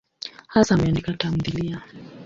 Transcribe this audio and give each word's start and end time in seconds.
Hasa 0.47 0.73
ameandika 0.75 1.13
tamthiliya. 1.13 1.79